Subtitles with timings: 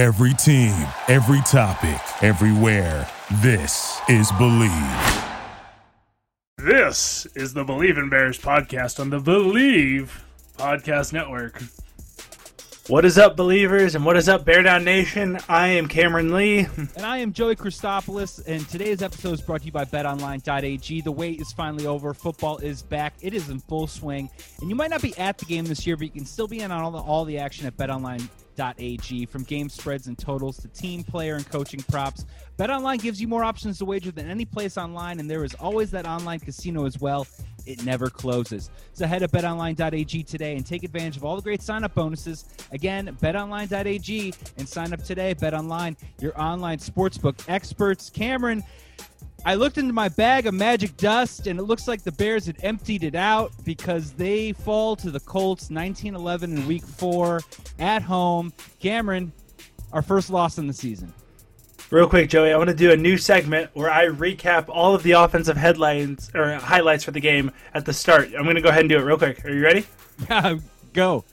[0.00, 0.74] Every team,
[1.08, 3.06] every topic, everywhere.
[3.42, 5.24] This is Believe.
[6.56, 10.24] This is the Believe in Bears podcast on the Believe
[10.56, 11.62] Podcast Network.
[12.88, 15.38] What is up, believers, and what is up, Bear Down Nation?
[15.50, 16.66] I am Cameron Lee.
[16.96, 21.02] And I am Joey Christopoulos, and today's episode is brought to you by BetOnline.ag.
[21.02, 22.14] The wait is finally over.
[22.14, 23.12] Football is back.
[23.20, 24.30] It is in full swing.
[24.62, 26.60] And you might not be at the game this year, but you can still be
[26.60, 28.30] in on all the, all the action at BetOnline.ag.
[29.30, 32.26] From game spreads and totals to team, player, and coaching props,
[32.58, 35.90] BetOnline gives you more options to wager than any place online, and there is always
[35.92, 37.26] that online casino as well.
[37.66, 38.70] It never closes.
[38.92, 42.44] So head to betonline.ag today and take advantage of all the great sign up bonuses.
[42.72, 45.34] Again, betonline.ag and sign up today.
[45.34, 48.10] BetOnline, your online sportsbook experts.
[48.10, 48.62] Cameron,
[49.44, 52.56] I looked into my bag of magic dust and it looks like the Bears had
[52.62, 57.40] emptied it out because they fall to the Colts 19-11 in week 4
[57.78, 58.52] at home.
[58.80, 59.32] Cameron,
[59.92, 61.12] our first loss in the season.
[61.90, 65.02] Real quick, Joey, I want to do a new segment where I recap all of
[65.02, 68.28] the offensive headlines or highlights for the game at the start.
[68.36, 69.44] I'm going to go ahead and do it real quick.
[69.44, 69.86] Are you ready?
[70.28, 70.58] Yeah,
[70.92, 71.24] go.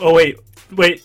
[0.00, 0.36] Oh, wait.
[0.72, 1.04] Wait.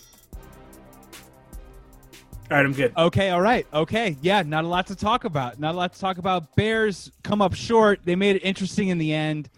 [2.54, 2.92] All right, I'm good.
[2.96, 3.66] Okay, all right.
[3.74, 4.16] Okay.
[4.22, 5.58] Yeah, not a lot to talk about.
[5.58, 6.54] Not a lot to talk about.
[6.54, 7.98] Bears come up short.
[8.04, 9.50] They made it interesting in the end.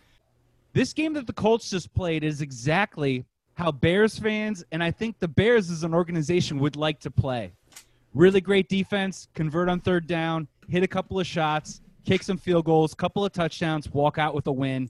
[0.72, 5.18] This game that the Colts just played is exactly how Bears fans and I think
[5.18, 7.52] the Bears as an organization would like to play.
[8.14, 12.64] Really great defense, convert on third down, hit a couple of shots, kick some field
[12.64, 14.88] goals, couple of touchdowns, walk out with a win.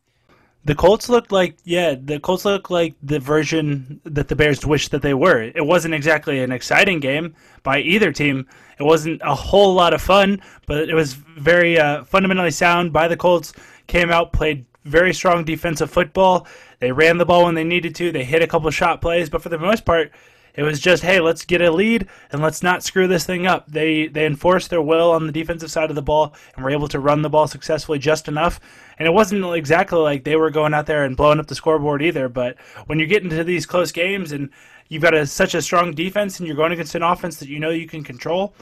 [0.67, 4.91] The Colts looked like yeah, the Colts looked like the version that the Bears wished
[4.91, 5.41] that they were.
[5.41, 8.49] It wasn't exactly an exciting game by either team.
[8.81, 13.07] It wasn't a whole lot of fun, but it was very uh, fundamentally sound by
[13.07, 13.53] the Colts.
[13.87, 16.49] Came out, played very strong defensive football.
[16.81, 18.11] They ran the ball when they needed to.
[18.11, 20.11] They hit a couple shot plays, but for the most part,
[20.57, 23.71] it was just, hey, let's get a lead and let's not screw this thing up.
[23.71, 26.89] They they enforced their will on the defensive side of the ball and were able
[26.89, 28.59] to run the ball successfully just enough.
[28.99, 32.03] And it wasn't exactly like they were going out there and blowing up the scoreboard
[32.03, 32.29] either.
[32.29, 32.57] But
[32.87, 34.49] when you get into these close games and
[34.89, 37.61] you've got a, such a strong defense and you're going against an offense that you
[37.61, 38.55] know you can control,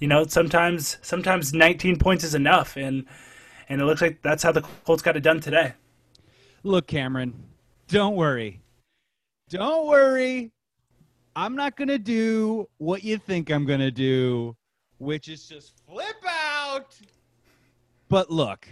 [0.00, 2.76] you know sometimes sometimes 19 points is enough.
[2.76, 3.06] And
[3.68, 5.74] and it looks like that's how the Colts got it done today.
[6.64, 7.44] Look, Cameron,
[7.86, 8.60] don't worry.
[9.48, 10.50] Don't worry.
[11.38, 14.56] I'm not going to do what you think I'm going to do,
[14.98, 16.98] which is just flip out.
[18.08, 18.68] But look,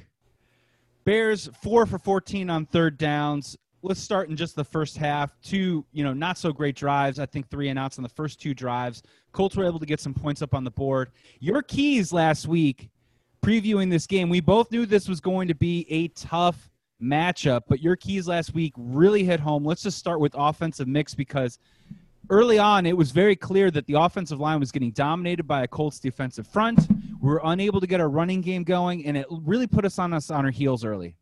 [1.05, 3.57] Bears 4 for 14 on third downs.
[3.83, 5.41] Let's start in just the first half.
[5.43, 7.21] Two, you know, not so great drives.
[7.21, 9.05] I think three and outs on the first two drives.
[9.31, 11.13] Colts were able to get some points up on the board.
[11.39, 12.91] Your keys last week
[13.45, 16.69] previewing this game, we both knew this was going to be a tough
[17.01, 19.65] matchup, but your keys last week really hit home.
[19.65, 21.61] Let's just start with offensive mix because
[22.31, 25.69] early on it was very clear that the offensive line was getting dominated by a
[25.69, 26.89] Colts defensive front.
[27.21, 30.13] We were unable to get our running game going, and it really put us on
[30.13, 31.17] us on our heels early.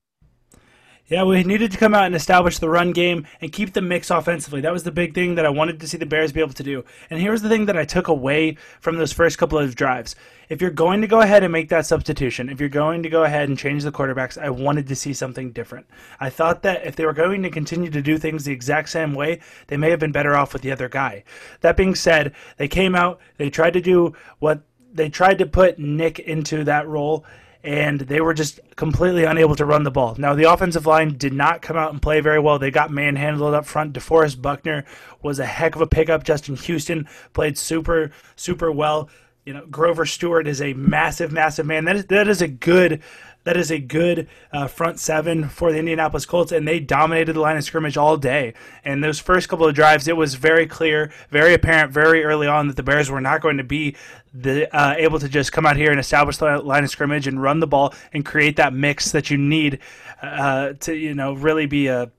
[1.06, 4.10] Yeah, we needed to come out and establish the run game and keep the mix
[4.10, 4.62] offensively.
[4.62, 6.62] That was the big thing that I wanted to see the Bears be able to
[6.62, 6.82] do.
[7.10, 10.16] And here's the thing that I took away from those first couple of drives.
[10.48, 13.24] If you're going to go ahead and make that substitution, if you're going to go
[13.24, 15.86] ahead and change the quarterbacks, I wanted to see something different.
[16.20, 19.12] I thought that if they were going to continue to do things the exact same
[19.12, 21.24] way, they may have been better off with the other guy.
[21.60, 25.78] That being said, they came out, they tried to do what they tried to put
[25.78, 27.26] Nick into that role
[27.64, 30.14] and they were just completely unable to run the ball.
[30.18, 32.58] Now, the offensive line did not come out and play very well.
[32.58, 33.94] They got manhandled up front.
[33.94, 34.84] DeForest Buckner
[35.22, 36.24] was a heck of a pickup.
[36.24, 39.08] Justin Houston played super, super well.
[39.46, 41.86] You know, Grover Stewart is a massive, massive man.
[41.86, 43.02] That is that is a good
[43.44, 47.40] that is a good uh, front seven for the Indianapolis Colts, and they dominated the
[47.40, 48.54] line of scrimmage all day.
[48.84, 52.68] And those first couple of drives, it was very clear, very apparent, very early on
[52.68, 53.96] that the Bears were not going to be
[54.34, 57.40] the uh, able to just come out here and establish the line of scrimmage and
[57.40, 59.78] run the ball and create that mix that you need
[60.20, 62.10] uh, to you know really be a,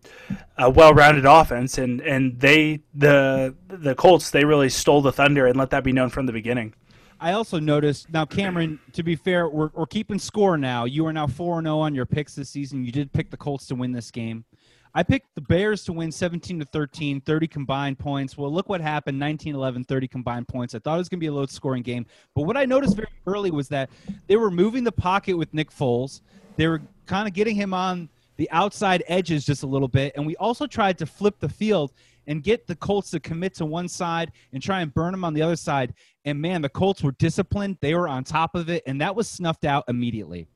[0.58, 1.78] a well-rounded offense.
[1.78, 5.92] And and they the the Colts they really stole the thunder and let that be
[5.92, 6.74] known from the beginning.
[7.20, 8.80] I also noticed now, Cameron.
[8.94, 10.86] To be fair, we're, we're keeping score now.
[10.86, 12.86] You are now four and zero on your picks this season.
[12.86, 14.46] You did pick the Colts to win this game.
[14.98, 18.38] I picked the Bears to win 17 to 13, 30 combined points.
[18.38, 20.74] Well, look what happened 19 11, 30 combined points.
[20.74, 22.06] I thought it was going to be a low scoring game.
[22.34, 23.90] But what I noticed very early was that
[24.28, 26.22] they were moving the pocket with Nick Foles.
[26.56, 28.08] They were kind of getting him on
[28.38, 30.14] the outside edges just a little bit.
[30.16, 31.92] And we also tried to flip the field
[32.28, 35.34] and get the Colts to commit to one side and try and burn them on
[35.34, 35.94] the other side.
[36.24, 37.78] And man, the Colts were disciplined.
[37.82, 40.48] They were on top of it, and that was snuffed out immediately.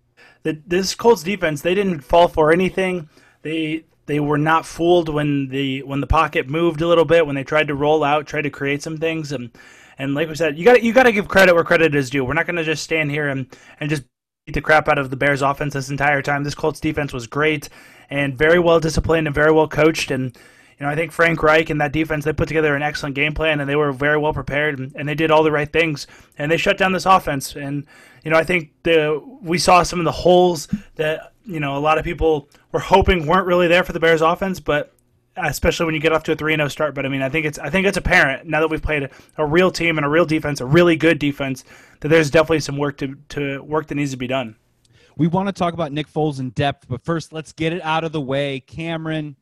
[0.44, 3.09] The, this Colts defense, they didn't fall for anything.
[3.42, 7.35] They they were not fooled when the when the pocket moved a little bit when
[7.35, 9.51] they tried to roll out, tried to create some things, and
[10.00, 12.25] and like we said, you got you got to give credit where credit is due.
[12.25, 13.45] We're not going to just stand here and
[13.79, 14.01] and just
[14.47, 16.44] beat the crap out of the Bears offense this entire time.
[16.44, 17.69] This Colts defense was great
[18.09, 20.35] and very well disciplined and very well coached and
[20.79, 23.33] you know, I think Frank Reich and that defense, they put together an excellent game
[23.33, 26.07] plan and they were very well prepared and, and, they did all the right things
[26.38, 27.57] and they shut down this offense.
[27.57, 27.85] And,
[28.23, 31.79] you know, I think the we saw some of the holes that, you know, a
[31.79, 34.93] lot of people were hoping weren't really there for the Bears offense, but
[35.35, 36.93] especially when you get off to a 3 0 start.
[36.95, 39.09] But I mean, I think it's I think it's apparent now that we've played a,
[39.37, 41.63] a, real team and a real defense, a really good defense,
[42.01, 44.55] that there's definitely some work to, to work that needs to be done.
[45.17, 48.03] We want to talk about Nick Foles in depth, but first let's get it out
[48.03, 48.59] of the way.
[48.61, 49.35] Cameron,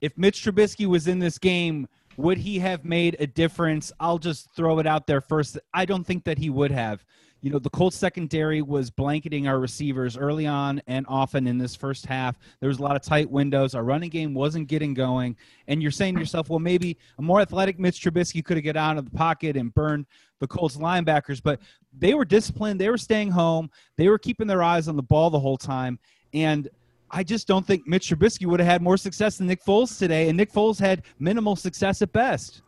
[0.00, 3.92] if Mitch Trubisky was in this game, would he have made a difference?
[4.00, 5.58] I'll just throw it out there first.
[5.72, 7.04] I don't think that he would have.
[7.42, 11.74] You know, the Colts secondary was blanketing our receivers early on and often in this
[11.74, 12.38] first half.
[12.60, 13.74] There was a lot of tight windows.
[13.74, 15.36] Our running game wasn't getting going.
[15.66, 18.76] And you're saying to yourself, well, maybe a more athletic Mitch Trubisky could have got
[18.76, 20.06] out of the pocket and burned
[20.38, 21.42] the Colts linebackers.
[21.42, 21.58] But
[21.98, 22.80] they were disciplined.
[22.80, 23.70] They were staying home.
[23.96, 25.98] They were keeping their eyes on the ball the whole time.
[26.32, 26.68] And
[27.10, 30.28] I just don't think Mitch Trubisky would have had more success than Nick Foles today,
[30.28, 32.62] and Nick Foles had minimal success at best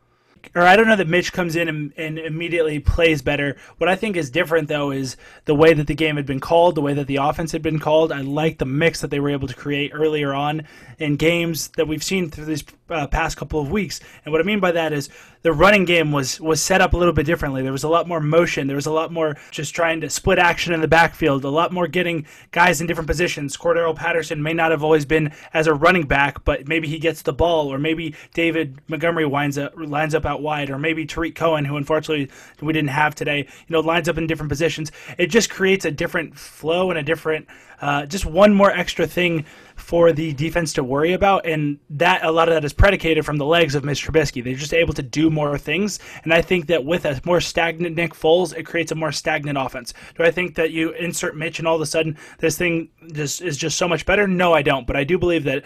[0.55, 3.57] or I don't know that Mitch comes in and, and, immediately plays better.
[3.79, 6.75] What I think is different though is the way that the game had been called,
[6.75, 8.13] the way that the offense had been called.
[8.13, 10.67] I like the mix that they were able to create earlier on
[10.99, 14.01] in games that we've seen through these uh, past couple of weeks.
[14.25, 15.09] And what I mean by that is
[15.45, 17.63] the running game was was set up a little bit differently.
[17.63, 18.67] There was a lot more motion.
[18.67, 21.45] There was a lot more just trying to split action in the backfield.
[21.45, 23.55] A lot more getting guys in different positions.
[23.55, 27.21] Cordarrelle Patterson may not have always been as a running back, but maybe he gets
[27.21, 31.35] the ball, or maybe David Montgomery winds up lines up out wide, or maybe Tarik
[31.35, 32.31] Cohen, who unfortunately
[32.63, 34.93] we didn't have today, you know, lines up in different positions.
[35.19, 37.47] It just creates a different flow and a different,
[37.83, 39.45] uh, just one more extra thing
[39.85, 43.37] for the defense to worry about, and that a lot of that is predicated from
[43.37, 44.43] the legs of Mitch Trubisky.
[44.43, 47.95] They're just able to do more things, and I think that with a more stagnant
[47.95, 49.93] Nick Foles, it creates a more stagnant offense.
[50.17, 53.43] Do I think that you insert Mitch and all of a sudden this thing just
[53.43, 54.27] is just so much better?
[54.27, 54.87] No, I don't.
[54.87, 55.65] But I do believe that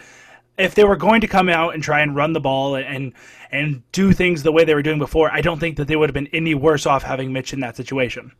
[0.59, 3.13] if they were going to come out and try and run the ball and
[3.53, 6.09] and do things the way they were doing before, I don't think that they would
[6.09, 8.33] have been any worse off having Mitch in that situation.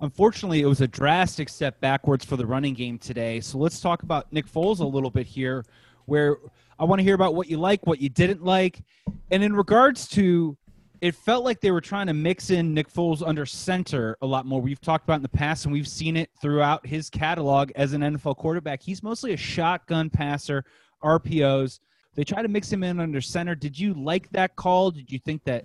[0.00, 3.40] Unfortunately, it was a drastic step backwards for the running game today.
[3.40, 5.64] So let's talk about Nick Foles a little bit here,
[6.04, 6.36] where
[6.78, 8.82] I want to hear about what you like, what you didn't like.
[9.30, 10.56] And in regards to
[11.00, 14.46] it felt like they were trying to mix in Nick Foles under center a lot
[14.46, 14.60] more.
[14.60, 18.00] We've talked about in the past, and we've seen it throughout his catalog as an
[18.00, 18.82] NFL quarterback.
[18.82, 20.64] He's mostly a shotgun passer,
[21.02, 21.80] RPOs.
[22.14, 23.54] They try to mix him in under center.
[23.54, 24.90] Did you like that call?
[24.90, 25.64] Did you think that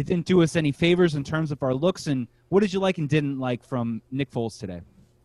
[0.00, 2.06] it didn't do us any favors in terms of our looks?
[2.06, 4.80] And what did you like and didn't like from Nick Foles today?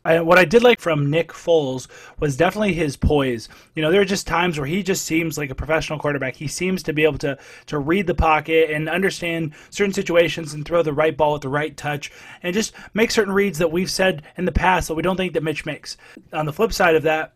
[0.05, 1.87] I, what I did like from Nick Foles
[2.19, 3.49] was definitely his poise.
[3.73, 6.35] You know, there are just times where he just seems like a professional quarterback.
[6.35, 10.63] He seems to be able to to read the pocket and understand certain situations and
[10.63, 12.11] throw the right ball with the right touch
[12.43, 15.33] and just make certain reads that we've said in the past that we don't think
[15.33, 15.97] that Mitch makes.
[16.33, 17.34] On the flip side of that,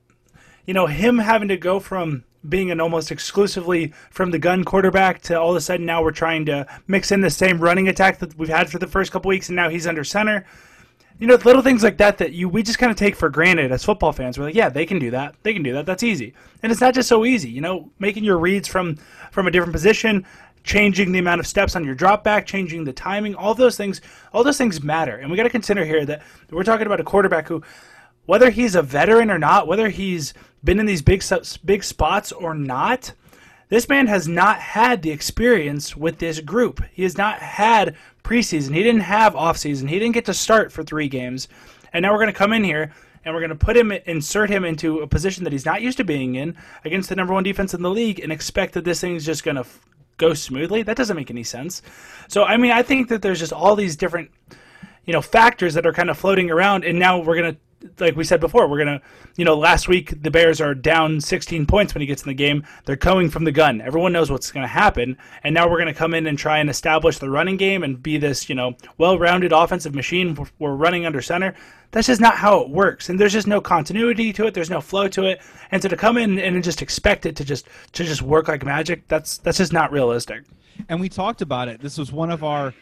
[0.70, 5.20] you know, him having to go from being an almost exclusively from the gun quarterback
[5.20, 8.20] to all of a sudden now we're trying to mix in the same running attack
[8.20, 10.46] that we've had for the first couple weeks and now he's under center.
[11.18, 13.72] You know, little things like that that you we just kind of take for granted
[13.72, 14.38] as football fans.
[14.38, 15.34] We're like, yeah, they can do that.
[15.42, 15.88] They can do that.
[15.88, 16.36] That's easy.
[16.62, 17.50] And it's not just so easy.
[17.50, 18.98] You know, making your reads from
[19.32, 20.24] from a different position,
[20.64, 24.02] changing the amount of steps on your drop back, changing the timing, all those things,
[24.34, 25.16] all those things matter.
[25.16, 26.22] And we got to consider here that
[26.52, 27.64] we're talking about a quarterback who
[28.30, 31.24] whether he's a veteran or not, whether he's been in these big
[31.66, 33.14] big spots or not,
[33.70, 36.84] this man has not had the experience with this group.
[36.92, 38.74] He has not had preseason.
[38.74, 39.88] He didn't have offseason.
[39.90, 41.48] He didn't get to start for three games.
[41.94, 44.50] And now we're going to come in here and we're going to put him, insert
[44.50, 47.44] him into a position that he's not used to being in against the number one
[47.44, 49.86] defense in the league and expect that this thing is just going to f-
[50.18, 50.84] go smoothly.
[50.84, 51.82] That doesn't make any sense.
[52.28, 54.32] So, I mean, I think that there's just all these different,
[55.06, 56.86] you know, factors that are kind of floating around.
[56.86, 57.60] And now we're going to
[58.00, 59.02] like we said before, we're gonna,
[59.36, 62.34] you know, last week the Bears are down 16 points when he gets in the
[62.34, 62.66] game.
[62.86, 63.82] They're coming from the gun.
[63.82, 67.18] Everyone knows what's gonna happen, and now we're gonna come in and try and establish
[67.18, 70.38] the running game and be this, you know, well-rounded offensive machine.
[70.60, 71.56] We're running under center.
[71.92, 74.54] That's just not how it works, and there's just no continuity to it.
[74.54, 77.46] There's no flow to it, and so to come in and just expect it to
[77.46, 80.44] just to just work like magic, that's that's just not realistic.
[80.88, 81.82] And we talked about it.
[81.82, 82.74] This was one of our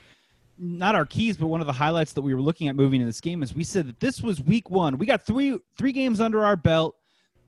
[0.60, 3.08] not our keys, but one of the highlights that we were looking at moving in
[3.08, 4.98] this game is we said that this was week one.
[4.98, 6.96] We got three three games under our belt.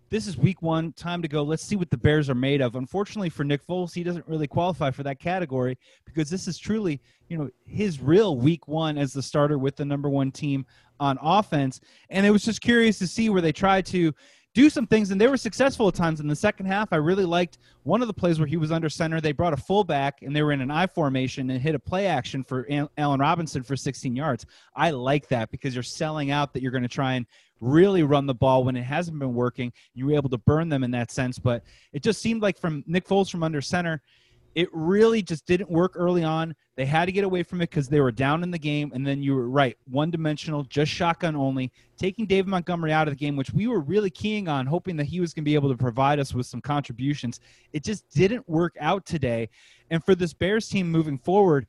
[0.09, 0.91] This is week one.
[0.93, 1.43] Time to go.
[1.43, 2.75] Let's see what the Bears are made of.
[2.75, 6.99] Unfortunately for Nick Foles, he doesn't really qualify for that category because this is truly,
[7.27, 10.65] you know, his real week one as the starter with the number one team
[10.99, 11.79] on offense.
[12.09, 14.13] And it was just curious to see where they tried to
[14.53, 16.19] do some things, and they were successful at times.
[16.19, 18.89] In the second half, I really liked one of the plays where he was under
[18.89, 19.21] center.
[19.21, 22.07] They brought a fullback, and they were in an I formation and hit a play
[22.07, 24.45] action for Allen Robinson for 16 yards.
[24.75, 27.25] I like that because you're selling out that you're going to try and
[27.61, 29.71] really run the ball when it hasn't been working.
[29.93, 31.63] You were able to burn them in that sense, but
[31.93, 34.01] it just seemed like from Nick Foles from under center–
[34.55, 36.55] it really just didn't work early on.
[36.75, 38.91] They had to get away from it because they were down in the game.
[38.93, 43.13] And then you were right, one dimensional, just shotgun only, taking David Montgomery out of
[43.13, 45.55] the game, which we were really keying on, hoping that he was going to be
[45.55, 47.39] able to provide us with some contributions.
[47.73, 49.49] It just didn't work out today.
[49.91, 51.67] And for this Bears team moving forward,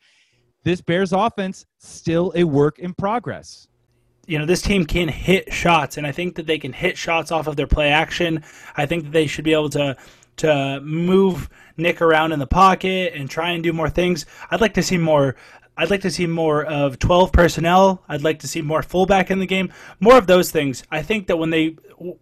[0.62, 3.66] this Bears offense still a work in progress
[4.26, 7.32] you know this team can hit shots and i think that they can hit shots
[7.32, 8.44] off of their play action
[8.76, 9.96] i think that they should be able to
[10.40, 14.26] to move Nick around in the pocket and try and do more things.
[14.50, 15.36] I'd like to see more.
[15.76, 18.02] I'd like to see more of 12 personnel.
[18.08, 19.72] I'd like to see more fullback in the game.
[19.98, 20.82] More of those things.
[20.90, 21.76] I think that when they,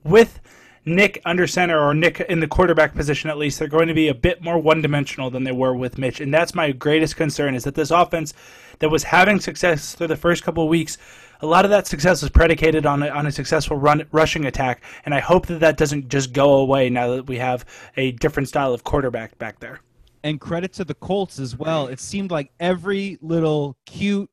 [0.05, 0.39] with
[0.85, 4.09] Nick under center or Nick in the quarterback position at least, they're going to be
[4.09, 6.21] a bit more one dimensional than they were with Mitch.
[6.21, 8.33] And that's my greatest concern is that this offense
[8.81, 10.99] that was having success through the first couple of weeks
[11.41, 14.83] a lot of that success was predicated on a, on a successful run rushing attack,
[15.05, 17.65] and I hope that that doesn't just go away now that we have
[17.97, 19.81] a different style of quarterback back there.
[20.25, 21.87] And credit to the Colts as well.
[21.87, 24.29] It seemed like every little cute,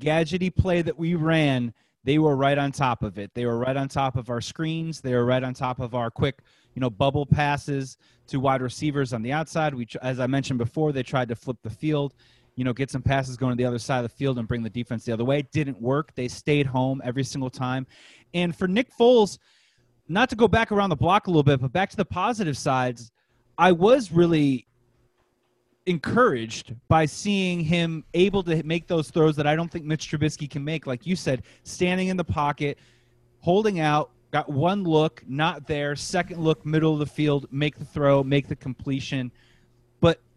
[0.00, 3.30] gadgety play that we ran, they were right on top of it.
[3.34, 5.00] They were right on top of our screens.
[5.00, 6.40] They were right on top of our quick,
[6.74, 7.96] you know, bubble passes
[8.28, 9.74] to wide receivers on the outside.
[9.74, 12.14] We, as I mentioned before, they tried to flip the field
[12.56, 14.62] you know, get some passes going to the other side of the field and bring
[14.62, 15.38] the defense the other way.
[15.38, 16.14] It didn't work.
[16.14, 17.86] They stayed home every single time.
[18.34, 19.38] And for Nick Foles,
[20.08, 22.56] not to go back around the block a little bit, but back to the positive
[22.56, 23.12] sides,
[23.58, 24.66] I was really
[25.84, 30.50] encouraged by seeing him able to make those throws that I don't think Mitch Trubisky
[30.50, 30.86] can make.
[30.86, 32.78] Like you said, standing in the pocket,
[33.40, 37.84] holding out, got one look, not there, second look, middle of the field, make the
[37.84, 39.30] throw, make the completion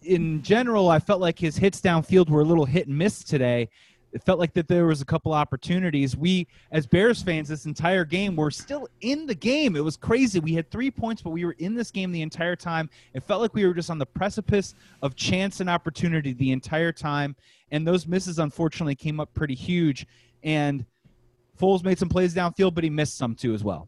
[0.04, 3.70] in general, I felt like his hits downfield were a little hit and miss today.
[4.12, 6.18] It felt like that there was a couple opportunities.
[6.18, 9.76] We, as Bears fans, this entire game, were still in the game.
[9.76, 10.40] It was crazy.
[10.40, 12.90] We had three points, but we were in this game the entire time.
[13.14, 16.92] It felt like we were just on the precipice of chance and opportunity the entire
[16.92, 17.36] time.
[17.72, 20.08] And those misses, unfortunately, came up pretty huge.
[20.44, 20.86] And
[21.60, 23.88] Foles made some plays downfield, but he missed some too as well.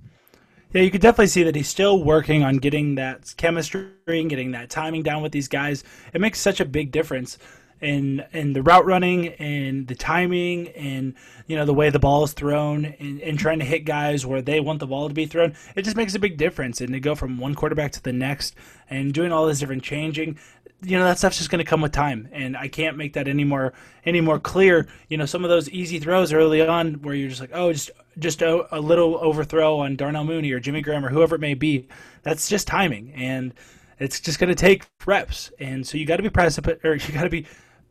[0.73, 4.51] Yeah, you could definitely see that he's still working on getting that chemistry and getting
[4.51, 5.83] that timing down with these guys.
[6.13, 7.37] It makes such a big difference
[7.81, 11.15] in in the route running and the timing and
[11.47, 14.39] you know the way the ball is thrown and, and trying to hit guys where
[14.39, 15.53] they want the ball to be thrown.
[15.75, 16.79] It just makes a big difference.
[16.79, 18.55] And to go from one quarterback to the next
[18.89, 20.37] and doing all this different changing,
[20.83, 23.27] you know that stuff's just going to come with time and i can't make that
[23.27, 23.71] any more
[24.03, 27.41] any more clear you know some of those easy throws early on where you're just
[27.41, 31.09] like oh just just a, a little overthrow on darnell mooney or jimmy graham or
[31.09, 31.87] whoever it may be
[32.23, 33.11] that's just timing.
[33.13, 33.53] And
[33.99, 35.51] it's just going to take reps.
[35.59, 37.45] And so you got to be precipit or you got to be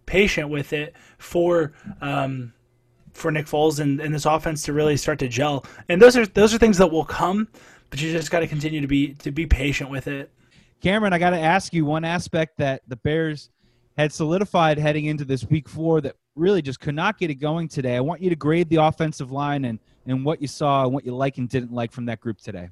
[0.07, 2.53] patient with it for um,
[3.13, 5.65] for nick foles and, and this offense to really start to gel.
[5.89, 7.49] And those are those are things that will come
[7.91, 10.33] but you just got to continue to be to be patient with it.
[10.81, 13.51] Cameron, I got to ask you one aspect that the Bears
[13.99, 17.69] had solidified heading into this week four that really just could not get it going
[17.69, 17.97] today.
[17.97, 21.05] I want you to grade the offensive line and, and what you saw and what
[21.05, 22.69] you like and didn't like from that group today.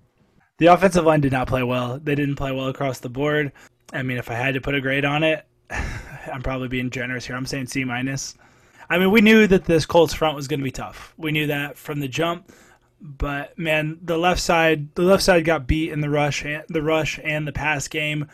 [0.58, 2.00] The offensive line did not play well.
[2.02, 3.52] They didn't play well across the board.
[3.92, 7.26] I mean, if I had to put a grade on it, I'm probably being generous
[7.26, 7.36] here.
[7.36, 8.34] I'm saying C minus.
[8.90, 11.14] I mean, we knew that this Colts front was going to be tough.
[11.16, 12.50] We knew that from the jump
[13.00, 17.20] but man, the left side the left side got beat in the rush the rush
[17.22, 18.28] and the pass game.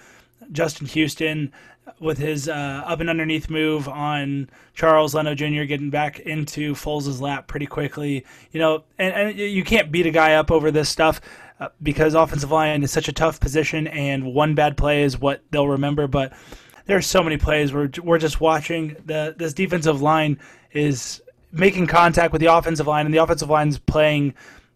[0.52, 1.52] Justin Houston
[2.00, 5.64] with his uh, up and underneath move on Charles Leno Jr.
[5.64, 8.24] getting back into Foles' lap pretty quickly.
[8.52, 11.20] You know, and, and you can't beat a guy up over this stuff
[11.60, 15.42] uh, because offensive line is such a tough position, and one bad play is what
[15.50, 16.06] they'll remember.
[16.06, 16.32] But
[16.86, 20.38] there are so many plays where we're just watching the this defensive line
[20.72, 21.22] is
[21.52, 24.34] making contact with the offensive line, and the offensive line's playing,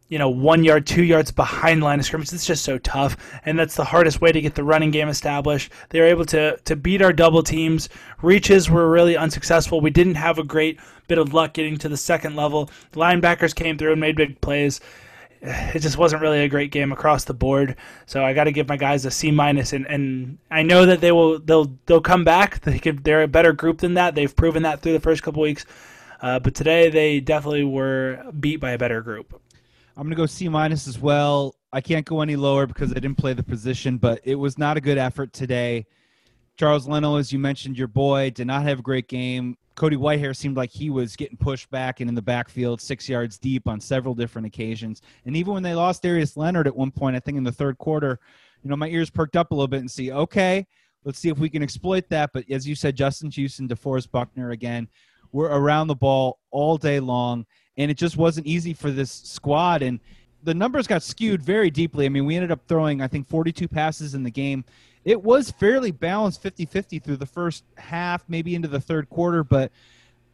[0.08, 2.32] you know, one yard, two yards behind line of scrimmage.
[2.32, 5.70] It's just so tough, and that's the hardest way to get the running game established.
[5.90, 7.88] They were able to to beat our double teams.
[8.22, 9.80] Reaches were really unsuccessful.
[9.80, 12.70] We didn't have a great bit of luck getting to the second level.
[12.92, 14.80] The linebackers came through and made big plays.
[15.40, 17.76] It just wasn't really a great game across the board.
[18.06, 21.00] So I got to give my guys a C minus, and, and I know that
[21.00, 22.60] they will they'll they'll come back.
[22.62, 24.14] They could, they're a better group than that.
[24.14, 25.64] They've proven that through the first couple weeks.
[26.20, 29.40] Uh, but today they definitely were beat by a better group.
[29.98, 31.56] I'm going to go C minus as well.
[31.72, 34.76] I can't go any lower because I didn't play the position, but it was not
[34.76, 35.86] a good effort today.
[36.56, 39.56] Charles Leno, as you mentioned, your boy, did not have a great game.
[39.74, 43.38] Cody Whitehair seemed like he was getting pushed back and in the backfield, six yards
[43.38, 45.02] deep on several different occasions.
[45.26, 47.76] And even when they lost Darius Leonard at one point, I think in the third
[47.78, 48.20] quarter,
[48.62, 50.64] you know, my ears perked up a little bit and see, okay,
[51.02, 52.30] let's see if we can exploit that.
[52.32, 54.88] But as you said, Justin Houston, DeForest Buckner again,
[55.32, 57.46] we're around the ball all day long,
[57.78, 59.80] and it just wasn't easy for this squad.
[59.82, 60.00] And
[60.42, 62.04] the numbers got skewed very deeply.
[62.04, 64.64] I mean, we ended up throwing, I think, 42 passes in the game
[65.08, 69.72] it was fairly balanced 50-50 through the first half maybe into the third quarter but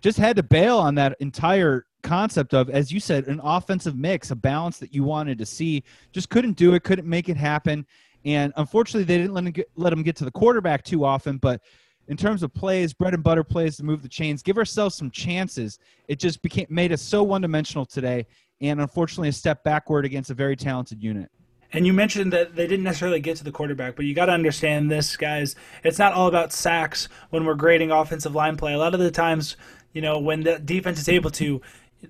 [0.00, 4.32] just had to bail on that entire concept of as you said an offensive mix
[4.32, 5.82] a balance that you wanted to see
[6.12, 7.86] just couldn't do it couldn't make it happen
[8.24, 11.38] and unfortunately they didn't let him get, let him get to the quarterback too often
[11.38, 11.60] but
[12.08, 15.10] in terms of plays bread and butter plays to move the chains give ourselves some
[15.10, 18.26] chances it just became made us so one-dimensional today
[18.60, 21.30] and unfortunately a step backward against a very talented unit
[21.74, 24.32] and you mentioned that they didn't necessarily get to the quarterback, but you got to
[24.32, 25.56] understand this, guys.
[25.82, 28.74] It's not all about sacks when we're grading offensive line play.
[28.74, 29.56] A lot of the times,
[29.92, 31.60] you know, when the defense is able to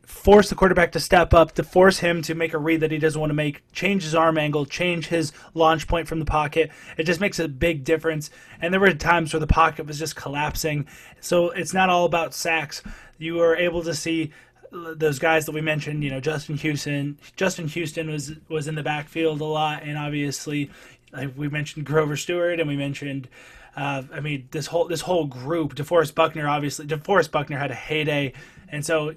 [0.05, 2.99] force the quarterback to step up, to force him to make a read that he
[2.99, 6.71] doesn't want to make, change his arm angle, change his launch point from the pocket.
[6.97, 8.31] It just makes a big difference.
[8.61, 10.87] And there were times where the pocket was just collapsing.
[11.21, 12.83] So it's not all about sacks.
[13.19, 14.33] You were able to see
[14.75, 17.19] those guys that we mentioned, you know, Justin Houston.
[17.37, 20.71] Justin Houston was was in the backfield a lot, and obviously,
[21.13, 23.29] like we mentioned Grover Stewart, and we mentioned,
[23.77, 25.75] uh, I mean, this whole this whole group.
[25.75, 28.33] DeForest Buckner, obviously, DeForest Buckner had a heyday,
[28.69, 29.15] and so.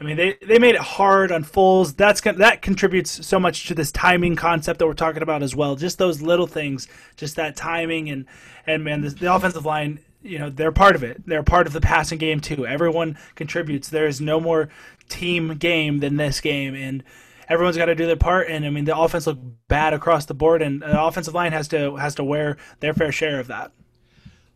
[0.00, 1.96] I mean, they, they made it hard on Foles.
[1.96, 5.76] That's that contributes so much to this timing concept that we're talking about as well.
[5.76, 8.26] Just those little things, just that timing and
[8.66, 11.22] and man, the, the offensive line you know they're part of it.
[11.26, 12.66] They're part of the passing game too.
[12.66, 13.88] Everyone contributes.
[13.88, 14.68] There is no more
[15.08, 17.02] team game than this game, and
[17.48, 18.48] everyone's got to do their part.
[18.48, 21.68] And I mean, the offense looked bad across the board, and the offensive line has
[21.68, 23.72] to has to wear their fair share of that.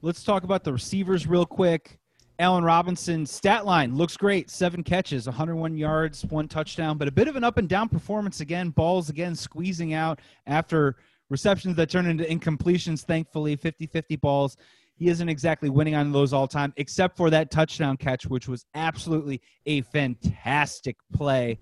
[0.02, 1.98] Let's talk about the receivers real quick.
[2.38, 4.50] Allen Robinson stat line looks great.
[4.50, 8.40] Seven catches, 101 yards, one touchdown, but a bit of an up and down performance
[8.40, 8.70] again.
[8.70, 10.96] Balls again squeezing out after
[11.30, 14.56] receptions that turn into incompletions, thankfully, 50 50 balls
[14.96, 18.64] he isn't exactly winning on those all time, except for that touchdown catch, which was
[18.74, 21.58] absolutely a fantastic play.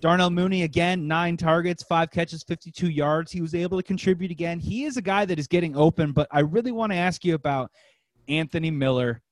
[0.00, 3.32] Darnell Mooney again, nine targets, five catches, 52 yards.
[3.32, 4.60] He was able to contribute again.
[4.60, 7.34] He is a guy that is getting open, but I really want to ask you
[7.34, 7.70] about
[8.28, 9.22] Anthony Miller.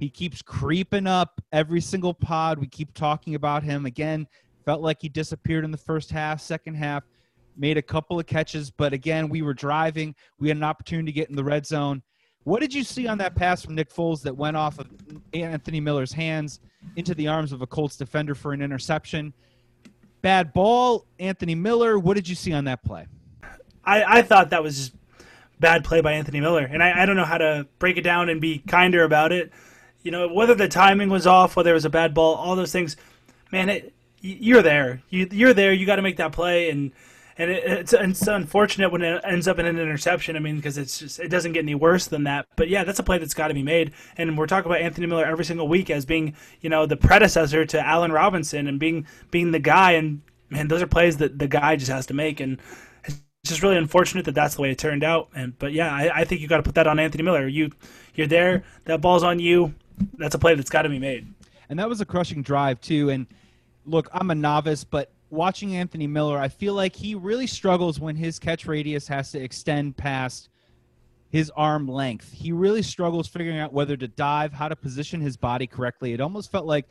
[0.00, 2.58] He keeps creeping up every single pod.
[2.58, 4.26] We keep talking about him again.
[4.64, 7.04] Felt like he disappeared in the first half, second half,
[7.54, 10.14] made a couple of catches, but again, we were driving.
[10.38, 12.02] We had an opportunity to get in the red zone.
[12.44, 14.88] What did you see on that pass from Nick Foles that went off of
[15.34, 16.60] Anthony Miller's hands
[16.96, 19.34] into the arms of a Colts defender for an interception?
[20.22, 21.98] Bad ball, Anthony Miller.
[21.98, 23.06] What did you see on that play?
[23.84, 24.92] I, I thought that was
[25.58, 28.30] bad play by Anthony Miller, and I, I don't know how to break it down
[28.30, 29.52] and be kinder about it.
[30.02, 32.72] You know, whether the timing was off, whether it was a bad ball, all those
[32.72, 32.96] things.
[33.52, 35.02] Man, it, you're there.
[35.10, 35.72] You, you're there.
[35.72, 36.92] You got to make that play, and
[37.36, 40.36] and it, it's, it's unfortunate when it ends up in an interception.
[40.36, 42.46] I mean, because it's just it doesn't get any worse than that.
[42.56, 43.92] But yeah, that's a play that's got to be made.
[44.16, 47.64] And we're talking about Anthony Miller every single week as being you know the predecessor
[47.66, 49.92] to Allen Robinson and being being the guy.
[49.92, 52.40] And man, those are plays that the guy just has to make.
[52.40, 52.58] And
[53.04, 55.28] it's just really unfortunate that that's the way it turned out.
[55.34, 57.48] And but yeah, I, I think you got to put that on Anthony Miller.
[57.48, 57.70] You
[58.14, 58.64] you're there.
[58.84, 59.74] That ball's on you.
[60.18, 61.32] That's a play that's got to be made.
[61.68, 63.10] And that was a crushing drive too.
[63.10, 63.26] And
[63.86, 68.16] look, I'm a novice, but watching Anthony Miller, I feel like he really struggles when
[68.16, 70.48] his catch radius has to extend past
[71.30, 72.32] his arm length.
[72.32, 76.12] He really struggles figuring out whether to dive, how to position his body correctly.
[76.12, 76.86] It almost felt like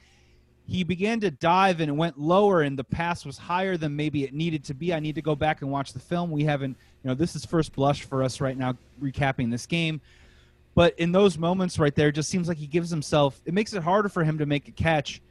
[0.65, 4.33] he began to dive and went lower and the pass was higher than maybe it
[4.33, 4.93] needed to be.
[4.93, 6.31] I need to go back and watch the film.
[6.31, 9.99] We haven't, you know, this is first blush for us right now recapping this game.
[10.79, 13.83] But in those moments right there, just seems like he gives himself, it makes it
[13.83, 15.21] harder for him to make a catch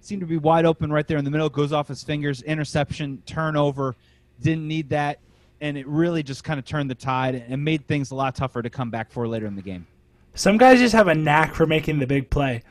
[0.00, 1.48] seemed to be wide open right there in the middle.
[1.48, 2.42] Goes off his fingers.
[2.42, 3.94] Interception, turnover.
[4.40, 5.20] Didn't need that,
[5.60, 8.62] and it really just kind of turned the tide and made things a lot tougher
[8.62, 9.86] to come back for later in the game.
[10.34, 12.64] Some guys just have a knack for making the big play,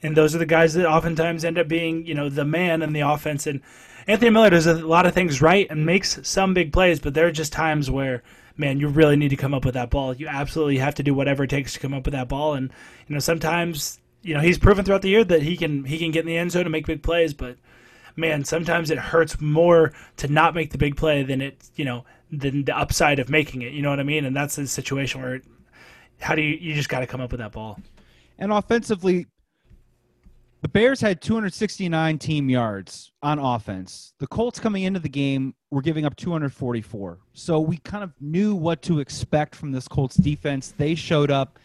[0.00, 2.92] and those are the guys that oftentimes end up being, you know, the man in
[2.92, 3.48] the offense.
[3.48, 3.62] And
[4.06, 7.26] Anthony Miller does a lot of things right and makes some big plays, but there
[7.26, 8.22] are just times where
[8.56, 10.14] man, you really need to come up with that ball.
[10.14, 12.54] You absolutely have to do whatever it takes to come up with that ball.
[12.54, 12.70] And
[13.06, 16.10] you know, sometimes you know he's proven throughout the year that he can he can
[16.10, 17.56] get in the end zone and make big plays, but
[18.16, 22.04] man, sometimes it hurts more to not make the big play than it you know
[22.30, 23.72] than the upside of making it.
[23.72, 24.24] You know what I mean?
[24.24, 25.40] And that's a situation where
[26.20, 27.78] how do you you just got to come up with that ball.
[28.38, 29.26] And offensively,
[30.62, 34.12] the Bears had 269 team yards on offense.
[34.18, 37.18] The Colts coming into the game were giving up 244.
[37.32, 40.74] So we kind of knew what to expect from this Colts defense.
[40.76, 41.58] They showed up.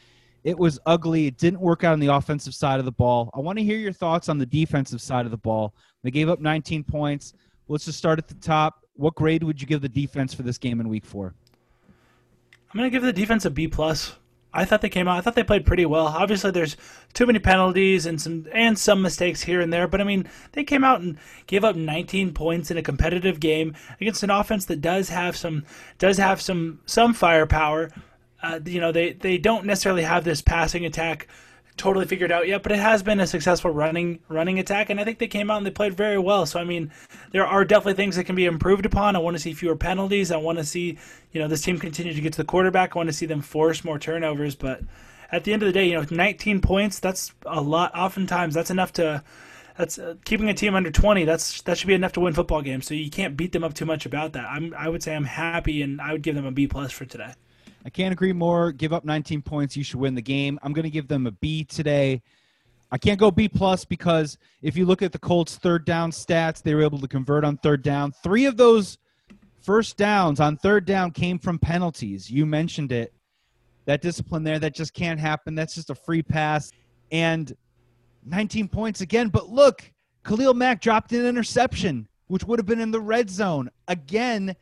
[0.43, 1.25] It was ugly.
[1.25, 3.31] It didn't work out on the offensive side of the ball.
[3.33, 5.73] I want to hear your thoughts on the defensive side of the ball.
[6.03, 7.33] They gave up 19 points.
[7.67, 8.85] Let's just start at the top.
[8.93, 11.33] What grade would you give the defense for this game in week four?
[12.71, 14.15] I'm going to give the defense a B plus.
[14.55, 15.17] I thought they came out.
[15.17, 16.07] I thought they played pretty well.
[16.07, 16.77] Obviously, there's
[17.13, 20.63] too many penalties and some and some mistakes here and there, but I mean, they
[20.63, 24.81] came out and gave up 19 points in a competitive game against an offense that
[24.81, 25.65] does have some
[25.99, 27.91] does have some some firepower.
[28.41, 31.27] Uh, you know, they they don't necessarily have this passing attack
[31.77, 35.03] totally figured out yet, but it has been a successful running running attack, and I
[35.03, 36.45] think they came out and they played very well.
[36.45, 36.91] So I mean,
[37.31, 39.15] there are definitely things that can be improved upon.
[39.15, 40.31] I want to see fewer penalties.
[40.31, 40.97] I want to see
[41.31, 42.95] you know this team continue to get to the quarterback.
[42.95, 44.55] I want to see them force more turnovers.
[44.55, 44.81] But
[45.31, 47.93] at the end of the day, you know, 19 points that's a lot.
[47.95, 49.23] Oftentimes, that's enough to
[49.77, 52.61] that's uh, keeping a team under 20 that's that should be enough to win football
[52.61, 55.13] games so you can't beat them up too much about that i'm i would say
[55.13, 57.33] i'm happy and i would give them a b plus for today
[57.85, 58.71] I can't agree more.
[58.71, 60.57] Give up 19 points, you should win the game.
[60.63, 62.23] I'm going to give them a B today.
[62.91, 66.63] I can't go B plus because if you look at the Colts' third down stats,
[66.63, 68.11] they were able to convert on third down.
[68.23, 68.97] Three of those
[69.61, 72.29] first downs on third down came from penalties.
[72.29, 73.13] You mentioned it.
[73.85, 75.53] That discipline there, that just can't happen.
[75.53, 76.71] That's just a free pass.
[77.11, 77.55] And
[78.25, 79.29] 19 points again.
[79.29, 79.91] But look,
[80.23, 83.69] Khalil Mack dropped an interception, which would have been in the red zone.
[83.87, 84.55] Again,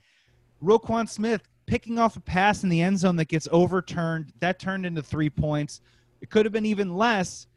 [0.61, 4.33] Roquan Smith picking off a pass in the end zone that gets overturned.
[4.39, 5.81] That turned into three points.
[6.21, 7.47] It could have been even less.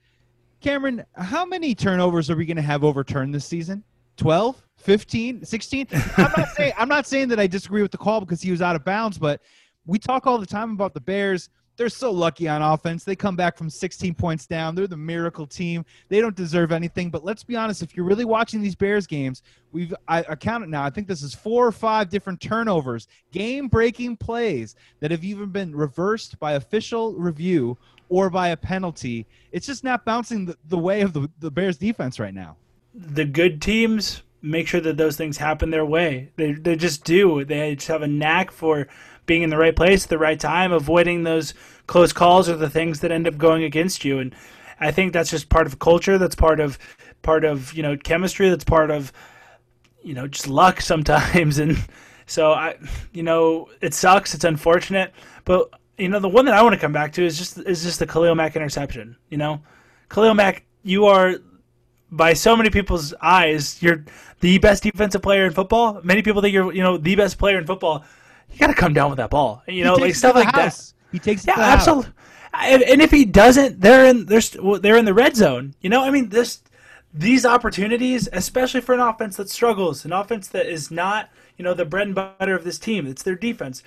[0.60, 3.84] Cameron, how many turnovers are we going to have overturned this season?
[4.16, 5.86] 12, 15, 16?
[5.92, 8.62] I'm not saying I'm not saying that I disagree with the call because he was
[8.62, 9.40] out of bounds, but
[9.84, 13.04] we talk all the time about the Bears they're so lucky on offense.
[13.04, 14.74] They come back from 16 points down.
[14.74, 15.84] They're the miracle team.
[16.08, 17.10] They don't deserve anything.
[17.10, 20.68] But let's be honest, if you're really watching these Bears games, we've I, I counted
[20.68, 20.82] now.
[20.82, 25.74] I think this is four or five different turnovers, game-breaking plays that have even been
[25.74, 27.76] reversed by official review
[28.08, 29.26] or by a penalty.
[29.52, 32.56] It's just not bouncing the, the way of the, the Bears defense right now.
[32.94, 36.30] The good teams make sure that those things happen their way.
[36.36, 37.44] They they just do.
[37.44, 38.88] They just have a knack for
[39.26, 41.54] being in the right place at the right time, avoiding those
[41.86, 44.18] close calls or the things that end up going against you.
[44.18, 44.34] And
[44.80, 46.18] I think that's just part of culture.
[46.18, 46.78] That's part of
[47.22, 48.48] part of you know chemistry.
[48.48, 49.12] That's part of
[50.02, 51.58] you know just luck sometimes.
[51.58, 51.76] And
[52.26, 52.76] so I,
[53.12, 54.34] you know, it sucks.
[54.34, 55.12] It's unfortunate,
[55.44, 57.82] but you know the one that I want to come back to is just is
[57.82, 59.16] just the Khalil Mack interception.
[59.30, 59.60] You know,
[60.08, 61.36] Khalil Mack, you are
[62.10, 64.04] by so many people's eyes, you're
[64.40, 66.00] the best defensive player in football.
[66.02, 68.04] Many people think you're, you know, the best player in football
[68.50, 69.62] you got to come down with that ball.
[69.66, 70.92] You know, like stuff like house.
[70.92, 71.12] that.
[71.12, 72.12] He takes yeah, absolutely.
[72.54, 74.40] And if he doesn't, they're in they're
[74.80, 75.74] they're in the red zone.
[75.80, 76.62] You know, I mean, this
[77.12, 81.74] these opportunities, especially for an offense that struggles, an offense that is not you know
[81.74, 83.06] the bread and butter of this team.
[83.06, 83.82] It's their defense.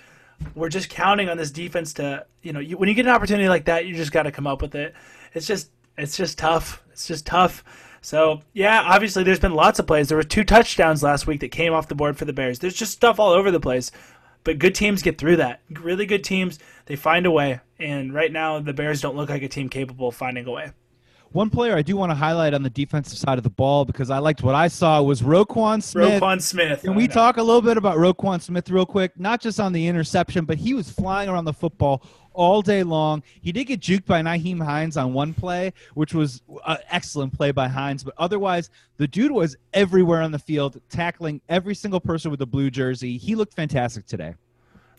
[0.55, 3.49] We're just counting on this defense to you know you, when you get an opportunity
[3.49, 4.93] like that, you just got to come up with it.
[5.33, 6.83] It's just it's just tough.
[6.91, 7.63] It's just tough.
[8.01, 10.07] So yeah, obviously there's been lots of plays.
[10.07, 12.59] There were two touchdowns last week that came off the board for the Bears.
[12.59, 13.91] There's just stuff all over the place.
[14.49, 15.61] But good teams get through that.
[15.69, 16.57] Really good teams,
[16.87, 17.59] they find a way.
[17.77, 20.71] And right now, the Bears don't look like a team capable of finding a way.
[21.31, 24.09] One player I do want to highlight on the defensive side of the ball because
[24.09, 26.19] I liked what I saw was Roquan Smith.
[26.19, 26.81] Roquan Smith.
[26.81, 29.19] Can we talk a little bit about Roquan Smith real quick?
[29.19, 33.21] Not just on the interception, but he was flying around the football all day long.
[33.41, 37.51] He did get juked by Nyheim Hines on one play, which was an excellent play
[37.51, 38.03] by Hines.
[38.03, 42.47] But otherwise, the dude was everywhere on the field, tackling every single person with a
[42.47, 43.17] blue jersey.
[43.17, 44.33] He looked fantastic today.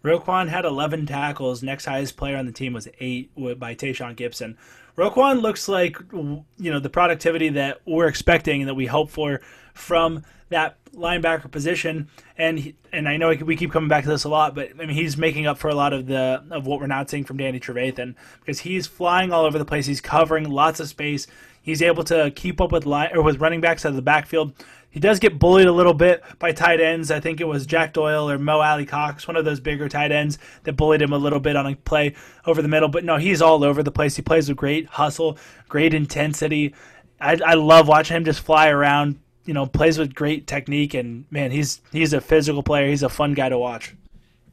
[0.04, 1.62] Roquan had 11 tackles.
[1.62, 4.56] Next highest player on the team was eight by Tashaun Gipson.
[4.96, 9.40] Roquan looks like you know the productivity that we're expecting and that we hope for
[9.74, 12.08] from that linebacker position.
[12.36, 14.90] And and I know we keep coming back to this a lot, but I mean
[14.90, 17.60] he's making up for a lot of the of what we're not seeing from Danny
[17.60, 19.86] Trevathan because he's flying all over the place.
[19.86, 21.26] He's covering lots of space.
[21.62, 24.52] He's able to keep up with line or with running backs out of the backfield.
[24.90, 27.10] He does get bullied a little bit by tight ends.
[27.10, 30.38] I think it was Jack Doyle or Mo Alie-Cox, one of those bigger tight ends
[30.64, 32.88] that bullied him a little bit on a play over the middle.
[32.88, 34.16] But no, he's all over the place.
[34.16, 36.74] He plays with great hustle, great intensity.
[37.20, 39.20] I, I love watching him just fly around.
[39.44, 42.88] You know, plays with great technique, and man, he's he's a physical player.
[42.88, 43.94] He's a fun guy to watch.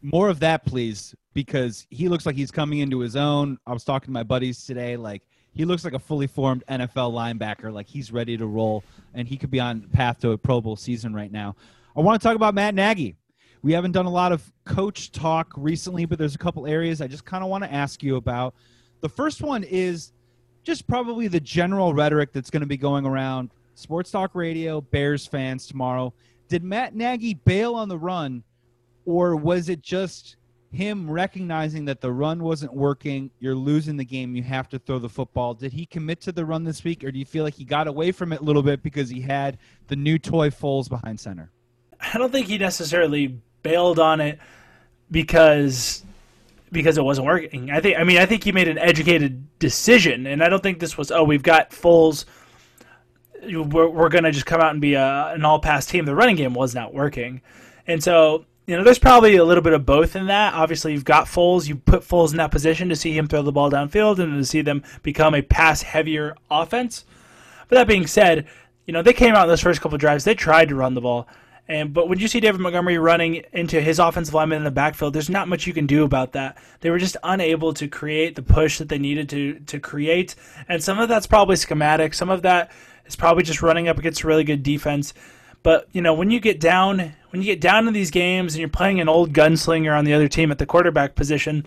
[0.01, 3.57] More of that, please, because he looks like he's coming into his own.
[3.67, 5.23] I was talking to my buddies today, like
[5.57, 7.73] he looks like a fully formed NFL linebacker.
[7.73, 8.83] Like he's ready to roll,
[9.15, 11.55] and he could be on path to a Pro Bowl season right now.
[11.95, 13.15] I want to talk about Matt Nagy.
[13.63, 17.07] We haven't done a lot of coach talk recently, but there's a couple areas I
[17.07, 18.53] just kind of want to ask you about.
[19.01, 20.13] The first one is
[20.63, 25.25] just probably the general rhetoric that's going to be going around sports talk radio, Bears
[25.25, 26.13] fans tomorrow.
[26.49, 28.43] did Matt Nagy bail on the run,
[29.05, 30.37] or was it just
[30.77, 33.31] him recognizing that the run wasn't working?
[33.39, 34.35] You're losing the game.
[34.35, 35.55] You have to throw the football.
[35.55, 37.87] Did he commit to the run this week, or do you feel like he got
[37.87, 41.51] away from it a little bit because he had the new toy Foles behind center?
[41.99, 44.39] I don't think he necessarily bailed on it
[45.09, 46.03] because
[46.71, 47.71] because it wasn't working.
[47.71, 50.79] I think I mean I think he made an educated decision, and I don't think
[50.79, 52.25] this was oh we've got Foles.
[53.43, 56.05] We're, we're going to just come out and be a, an all pass team.
[56.05, 57.41] The running game was not working.
[57.85, 60.53] And so, you know, there's probably a little bit of both in that.
[60.53, 61.67] Obviously, you've got Foles.
[61.67, 64.45] You put Foles in that position to see him throw the ball downfield and to
[64.45, 67.05] see them become a pass heavier offense.
[67.69, 68.45] But that being said,
[68.85, 70.25] you know, they came out in those first couple drives.
[70.25, 71.27] They tried to run the ball.
[71.69, 75.13] And but when you see David Montgomery running into his offensive lineman in the backfield,
[75.13, 76.57] there's not much you can do about that.
[76.81, 80.35] They were just unable to create the push that they needed to to create,
[80.69, 82.13] and some of that's probably schematic.
[82.13, 82.71] Some of that
[83.05, 85.13] is probably just running up against a really good defense.
[85.67, 86.99] But you know, when you get down,
[87.31, 90.13] when you get down to these games and you're playing an old gunslinger on the
[90.13, 91.65] other team at the quarterback position,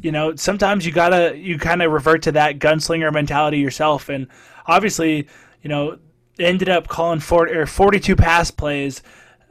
[0.00, 4.08] you know, sometimes you gotta you kind of revert to that gunslinger mentality yourself.
[4.08, 4.26] And
[4.66, 5.28] obviously,
[5.62, 6.00] you know,
[6.40, 9.00] ended up calling 40, or 42 pass plays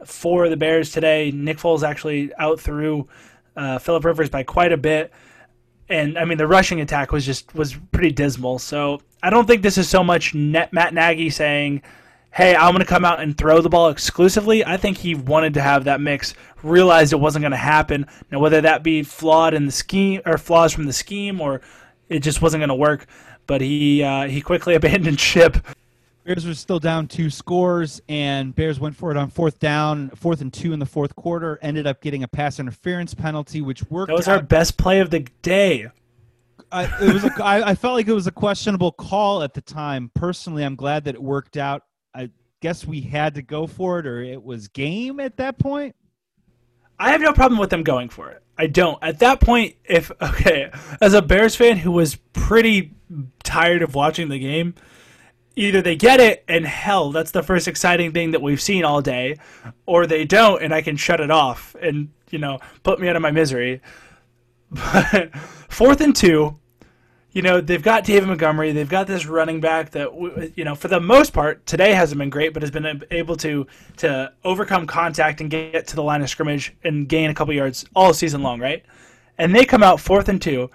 [0.06, 1.32] for the Bears today.
[1.32, 3.08] Nick Foles actually out through
[3.56, 5.14] uh, Philip Rivers by quite a bit.
[5.88, 8.60] And I mean, the rushing attack was just was pretty dismal.
[8.60, 11.82] So I don't think this is so much Matt Nagy saying,
[12.34, 15.54] "Hey, I'm going to come out and throw the ball exclusively." I think he wanted
[15.56, 18.06] to have that mix, realized it wasn't going to happen.
[18.32, 21.62] Now, whether that be flawed in the scheme or flaws from the scheme, or
[22.10, 23.08] it just wasn't going to work,
[23.48, 25.58] but he uh, he quickly abandoned ship
[26.24, 30.40] Bears were still down two scores, and Bears went for it on fourth down, fourth
[30.40, 31.60] and two in the fourth quarter.
[31.62, 34.08] Ended up getting a pass interference penalty, which worked.
[34.08, 34.38] That was out.
[34.38, 35.90] our best play of the day.
[36.72, 37.26] I, it was.
[37.26, 40.12] A, I, I felt like it was a questionable call at the time.
[40.14, 41.84] Personally, I'm glad that it worked out.
[42.14, 42.30] I
[42.62, 45.96] guess we had to go for it, or it was game at that point.
[47.00, 48.44] I have no problem with them going for it.
[48.58, 48.98] I don't.
[49.02, 50.72] At that point, if okay,
[51.02, 52.94] as a Bears fan who was pretty
[53.44, 54.76] tired of watching the game
[55.56, 59.02] either they get it and hell that's the first exciting thing that we've seen all
[59.02, 59.38] day
[59.86, 63.16] or they don't and i can shut it off and you know put me out
[63.16, 63.82] of my misery
[64.72, 65.36] but
[65.70, 66.58] fourth and two
[67.34, 70.88] you know they've got david montgomery they've got this running back that you know for
[70.88, 73.68] the most part today hasn't been great but has been able to
[73.98, 77.86] to overcome contact and get to the line of scrimmage and gain a couple yards
[77.96, 78.86] all season long right
[79.38, 80.70] and they come out fourth and two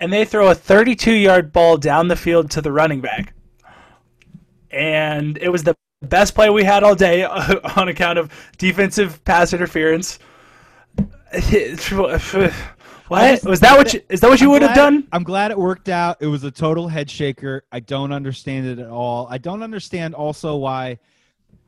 [0.00, 3.32] and they throw a 32 yard ball down the field to the running back
[4.70, 7.24] and it was the best play we had all day
[7.76, 10.18] on account of defensive pass interference.
[13.08, 13.76] What was that?
[13.76, 14.30] What you, is that?
[14.30, 15.06] What you would have done?
[15.12, 16.18] I'm glad it worked out.
[16.20, 17.64] It was a total head shaker.
[17.70, 19.26] I don't understand it at all.
[19.30, 20.98] I don't understand also why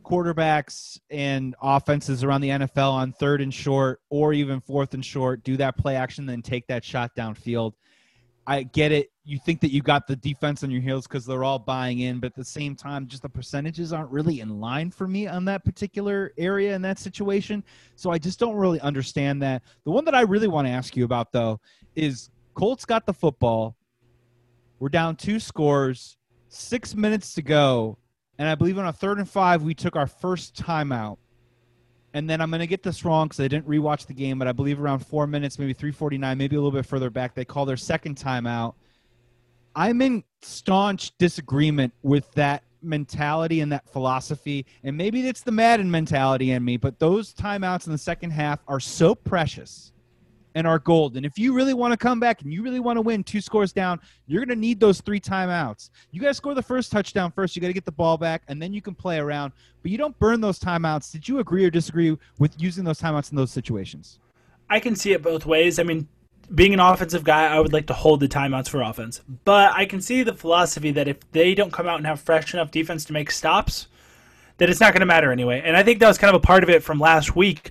[0.04, 5.42] quarterbacks and offenses around the NFL on third and short or even fourth and short
[5.42, 7.72] do that play action, then take that shot downfield.
[8.46, 9.10] I get it.
[9.24, 12.20] You think that you got the defense on your heels because they're all buying in,
[12.20, 15.46] but at the same time, just the percentages aren't really in line for me on
[15.46, 17.64] that particular area in that situation.
[17.96, 19.62] So I just don't really understand that.
[19.84, 21.58] The one that I really want to ask you about, though,
[21.96, 23.76] is Colts got the football.
[24.78, 27.96] We're down two scores, six minutes to go.
[28.38, 31.16] And I believe on a third and five, we took our first timeout
[32.14, 34.46] and then I'm going to get this wrong because I didn't rewatch the game, but
[34.46, 37.66] I believe around four minutes, maybe 349, maybe a little bit further back, they call
[37.66, 38.74] their second timeout.
[39.74, 44.64] I'm in staunch disagreement with that mentality and that philosophy.
[44.84, 48.60] And maybe it's the Madden mentality in me, but those timeouts in the second half
[48.68, 49.90] are so precious
[50.54, 51.16] and are gold.
[51.16, 53.40] And if you really want to come back and you really want to win two
[53.40, 55.90] scores down, you're going to need those three timeouts.
[56.10, 57.56] You got to score the first touchdown first.
[57.56, 59.52] You got to get the ball back, and then you can play around.
[59.82, 61.10] But you don't burn those timeouts.
[61.10, 64.18] Did you agree or disagree with using those timeouts in those situations?
[64.70, 65.78] I can see it both ways.
[65.78, 66.08] I mean,
[66.54, 69.20] being an offensive guy, I would like to hold the timeouts for offense.
[69.44, 72.54] But I can see the philosophy that if they don't come out and have fresh
[72.54, 73.88] enough defense to make stops,
[74.58, 75.62] that it's not going to matter anyway.
[75.64, 77.70] And I think that was kind of a part of it from last week.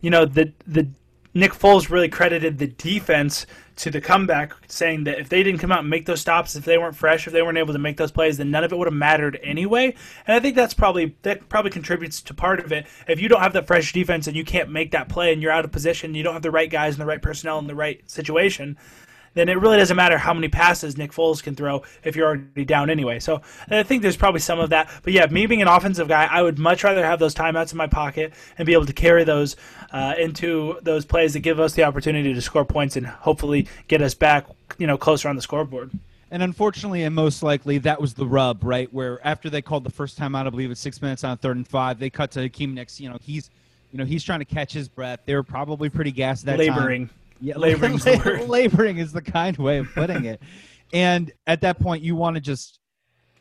[0.00, 0.88] You know, the the
[1.32, 5.72] Nick Foles really credited the defense to the comeback, saying that if they didn't come
[5.72, 7.96] out and make those stops, if they weren't fresh, if they weren't able to make
[7.96, 9.94] those plays, then none of it would have mattered anyway.
[10.26, 12.86] And I think that's probably that probably contributes to part of it.
[13.08, 15.52] If you don't have that fresh defense and you can't make that play and you're
[15.52, 17.74] out of position, you don't have the right guys and the right personnel in the
[17.74, 18.76] right situation,
[19.34, 22.64] then it really doesn't matter how many passes Nick Foles can throw if you're already
[22.64, 23.18] down anyway.
[23.20, 24.90] So I think there's probably some of that.
[25.02, 27.78] But yeah, me being an offensive guy, I would much rather have those timeouts in
[27.78, 29.56] my pocket and be able to carry those
[29.92, 34.02] uh, into those plays that give us the opportunity to score points and hopefully get
[34.02, 34.46] us back,
[34.78, 35.90] you know, closer on the scoreboard.
[36.32, 38.92] And unfortunately, and most likely, that was the rub, right?
[38.92, 41.56] Where after they called the first time out, I believe it's six minutes on third
[41.56, 43.00] and five, they cut to Akiem Hicks.
[43.00, 43.50] You know, he's,
[43.90, 45.20] you know, he's trying to catch his breath.
[45.24, 47.08] They were probably pretty gassed that laboring.
[47.08, 47.16] time.
[47.40, 47.98] Yeah, laboring.
[48.48, 50.42] laboring is the kind way of putting it.
[50.92, 52.80] and at that point, you want to just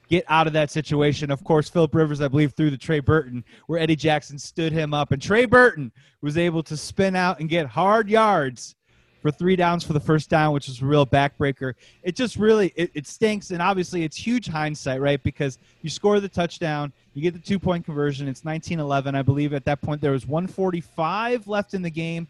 [0.09, 1.31] get out of that situation.
[1.31, 4.93] Of course, Philip Rivers, I believe, threw the Trey Burton, where Eddie Jackson stood him
[4.93, 8.75] up, and Trey Burton was able to spin out and get hard yards
[9.21, 11.73] for three downs for the first down, which was a real backbreaker.
[12.03, 15.21] It just really it, it stinks, and obviously it's huge hindsight, right?
[15.21, 18.27] Because you score the touchdown, you get the two point conversion.
[18.27, 19.53] It's 19-11, I believe.
[19.53, 22.27] At that point, there was 145 left in the game,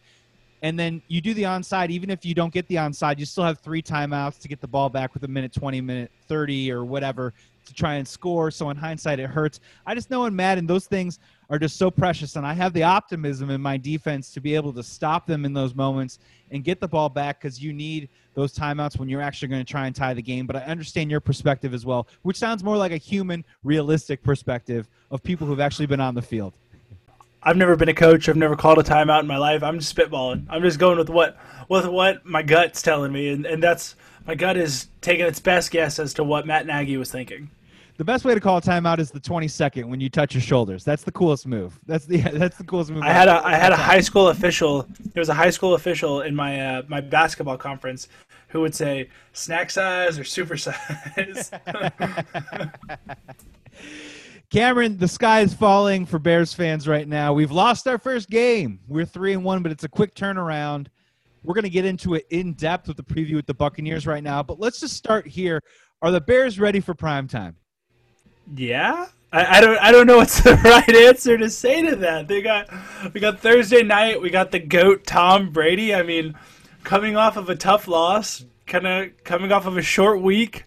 [0.62, 1.90] and then you do the onside.
[1.90, 4.68] Even if you don't get the onside, you still have three timeouts to get the
[4.68, 7.34] ball back with a minute 20, minute 30, or whatever
[7.70, 8.52] to try and score.
[8.52, 9.60] So in hindsight, it hurts.
[9.86, 11.20] I just know in Madden, those things
[11.50, 14.74] are just so precious, and I have the optimism in my defense to be able
[14.74, 16.20] to stop them in those moments
[16.52, 19.72] and get the ball back because you need those timeouts when you're actually going to
[19.72, 20.46] try and tie the game.
[20.46, 24.90] But I understand your perspective as well, which sounds more like a human, realistic perspective
[25.12, 26.54] of people who've actually been on the field.
[27.42, 28.28] I've never been a coach.
[28.28, 29.64] I've never called a timeout in my life.
[29.64, 30.46] I'm just spitballing.
[30.50, 31.38] I'm just going with what
[31.70, 35.72] with what my gut's telling me, and, and that's my gut is taking its best
[35.72, 37.50] guess as to what Matt Nagy was thinking.
[37.98, 40.42] The best way to call a timeout is the 20 second when you touch your
[40.42, 40.86] shoulders.
[40.86, 41.78] That's the coolest move.
[41.86, 43.04] That's the that's the coolest move.
[43.04, 44.88] I had a I had a high school official.
[45.14, 48.08] There was a high school official in my uh, my basketball conference
[48.50, 51.52] who would say snack size or super size.
[54.50, 57.34] Cameron, the sky is falling for Bears fans right now.
[57.34, 58.80] We've lost our first game.
[58.88, 60.88] We're three and one, but it's a quick turnaround.
[61.44, 64.24] We're going to get into it in depth with the preview with the Buccaneers right
[64.24, 64.42] now.
[64.42, 65.62] But let's just start here.
[66.02, 67.58] Are the Bears ready for prime time?
[68.56, 72.28] Yeah, I, I, don't I don't know what's the right answer to say to that.
[72.28, 72.70] They got
[73.14, 74.20] we got Thursday night.
[74.20, 75.94] We got the goat Tom Brady.
[75.94, 76.34] I mean,
[76.84, 80.64] coming off of a tough loss, kind of coming off of a short week.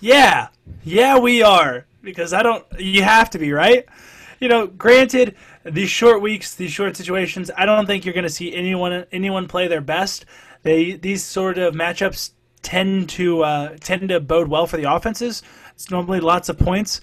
[0.00, 0.48] Yeah,
[0.84, 2.64] yeah, we are because I don't.
[2.78, 3.84] You have to be right.
[4.40, 8.30] You know, granted, these short weeks, these short situations, I don't think you're going to
[8.30, 10.24] see anyone anyone play their best.
[10.62, 12.30] They these sort of matchups
[12.62, 15.42] tend to uh, tend to bode well for the offenses.
[15.74, 17.02] It's normally lots of points,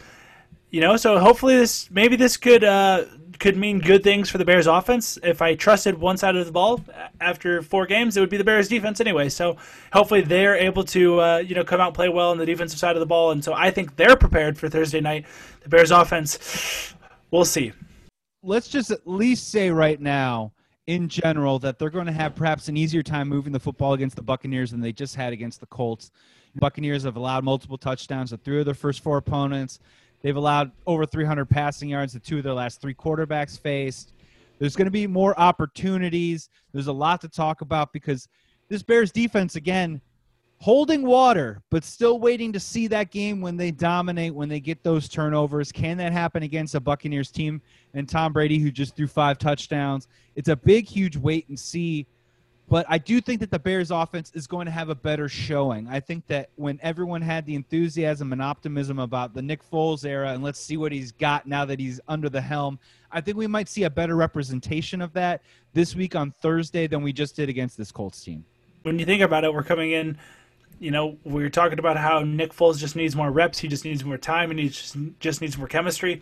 [0.71, 0.97] you know.
[0.97, 3.05] So hopefully this maybe this could uh,
[3.39, 5.17] could mean good things for the Bears offense.
[5.23, 6.83] If I trusted one side of the ball
[7.21, 9.29] after four games, it would be the Bears defense anyway.
[9.29, 9.57] So
[9.91, 12.79] hopefully they're able to uh, you know come out and play well on the defensive
[12.79, 15.25] side of the ball, and so I think they're prepared for Thursday night.
[15.61, 16.93] The Bears offense,
[17.31, 17.73] we'll see.
[18.41, 20.51] Let's just at least say right now
[20.87, 24.15] in general that they're going to have perhaps an easier time moving the football against
[24.15, 26.11] the Buccaneers than they just had against the Colts.
[26.55, 29.79] Buccaneers have allowed multiple touchdowns to three of their first four opponents.
[30.23, 34.13] They've allowed over 300 passing yards to two of their last three quarterbacks faced.
[34.57, 36.49] There's going to be more opportunities.
[36.71, 38.29] There's a lot to talk about because
[38.69, 40.01] this Bears defense, again,
[40.59, 44.81] holding water, but still waiting to see that game when they dominate, when they get
[44.81, 45.73] those turnovers.
[45.73, 47.61] Can that happen against a Buccaneers team
[47.93, 50.07] and Tom Brady, who just threw five touchdowns?
[50.37, 52.07] It's a big, huge wait and see.
[52.69, 55.87] But I do think that the Bears offense is going to have a better showing.
[55.87, 60.31] I think that when everyone had the enthusiasm and optimism about the Nick Foles era
[60.31, 62.79] and let's see what he's got now that he's under the helm,
[63.11, 65.41] I think we might see a better representation of that
[65.73, 68.45] this week on Thursday than we just did against this Colts team.
[68.83, 70.17] When you think about it, we're coming in
[70.79, 73.85] you know, we are talking about how Nick Foles just needs more reps, he just
[73.85, 76.21] needs more time, and he just, just needs more chemistry.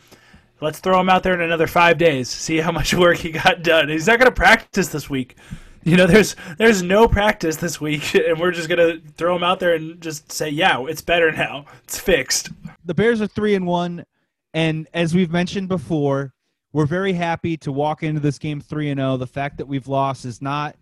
[0.62, 3.64] Let's throw him out there in another five days, see how much work he got
[3.64, 3.90] done.
[3.90, 5.36] He's not going to practice this week.
[5.84, 9.60] You know, there's there's no practice this week, and we're just gonna throw them out
[9.60, 11.65] there and just say, "Yeah, it's better now.
[11.84, 12.50] It's fixed."
[12.86, 14.06] The Bears are three and one,
[14.54, 16.34] and as we've mentioned before,
[16.74, 19.13] we're very happy to walk into this game three and zero.
[19.13, 19.17] Oh.
[19.17, 20.76] The fact that we've lost is not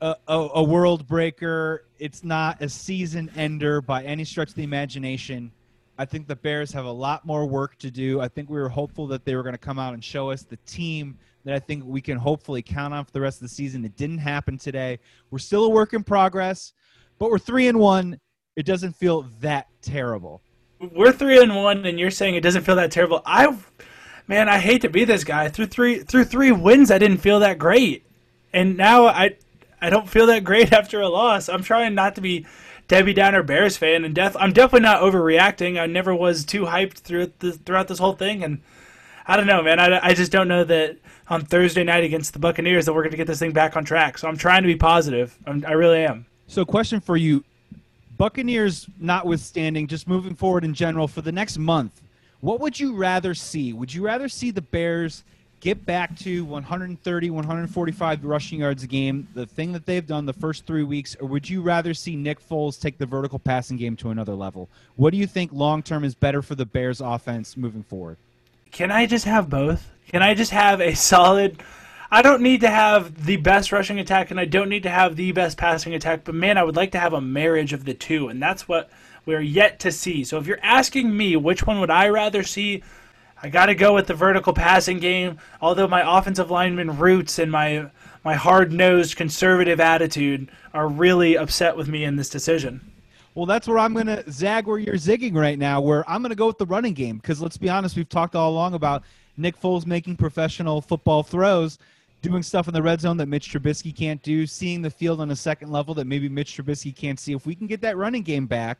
[0.00, 1.84] a, a, a world breaker.
[1.98, 5.52] It's not a season ender by any stretch of the imagination.
[5.98, 8.20] I think the Bears have a lot more work to do.
[8.20, 10.42] I think we were hopeful that they were going to come out and show us
[10.42, 13.54] the team that I think we can hopefully count on for the rest of the
[13.54, 13.84] season.
[13.84, 14.98] It didn't happen today.
[15.30, 16.72] We're still a work in progress,
[17.18, 18.18] but we're three and one.
[18.56, 20.42] It doesn't feel that terrible.
[20.80, 23.22] We're three and one, and you're saying it doesn't feel that terrible.
[23.24, 23.56] I,
[24.26, 25.48] man, I hate to be this guy.
[25.48, 28.04] Through three through three wins, I didn't feel that great,
[28.52, 29.36] and now I
[29.80, 31.48] I don't feel that great after a loss.
[31.48, 32.44] I'm trying not to be
[32.88, 34.36] Debbie Downer Bears fan, and death.
[34.40, 35.80] I'm definitely not overreacting.
[35.80, 38.62] I never was too hyped through throughout this whole thing, and
[39.28, 39.80] I don't know, man.
[39.80, 43.10] I, I just don't know that on Thursday night against the Buccaneers that we're going
[43.10, 44.18] to get this thing back on track.
[44.18, 45.36] So I'm trying to be positive.
[45.46, 46.26] I'm, I really am.
[46.46, 47.44] So, question for you:
[48.16, 52.02] Buccaneers, notwithstanding, just moving forward in general for the next month,
[52.40, 53.72] what would you rather see?
[53.72, 55.24] Would you rather see the Bears
[55.60, 60.32] get back to 130, 145 rushing yards a game, the thing that they've done the
[60.32, 63.96] first three weeks, or would you rather see Nick Foles take the vertical passing game
[63.96, 64.68] to another level?
[64.94, 68.18] What do you think long term is better for the Bears offense moving forward?
[68.76, 69.90] Can I just have both?
[70.08, 71.62] Can I just have a solid
[72.10, 75.16] I don't need to have the best rushing attack and I don't need to have
[75.16, 77.94] the best passing attack, but man, I would like to have a marriage of the
[77.94, 78.90] two, and that's what
[79.24, 80.24] we're yet to see.
[80.24, 82.82] So if you're asking me which one would I rather see,
[83.42, 85.38] I got to go with the vertical passing game.
[85.62, 87.90] Although my offensive lineman roots and my
[88.22, 92.92] my hard-nosed conservative attitude are really upset with me in this decision.
[93.36, 96.30] Well, that's where I'm going to zag where you're zigging right now, where I'm going
[96.30, 97.18] to go with the running game.
[97.18, 99.02] Because let's be honest, we've talked all along about
[99.36, 101.78] Nick Foles making professional football throws
[102.22, 105.30] doing stuff in the red zone that Mitch Trubisky can't do, seeing the field on
[105.32, 107.34] a second level that maybe Mitch Trubisky can't see.
[107.34, 108.78] If we can get that running game back,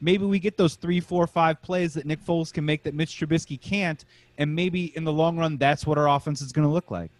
[0.00, 3.20] maybe we get those three, four, five plays that Nick Foles can make that Mitch
[3.20, 4.06] Trubisky can't,
[4.38, 7.10] and maybe in the long run, that's what our offense is going to look like.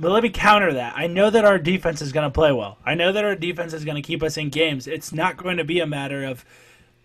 [0.00, 0.94] But let me counter that.
[0.96, 2.78] I know that our defense is going to play well.
[2.86, 4.86] I know that our defense is going to keep us in games.
[4.86, 6.44] It's not going to be a matter of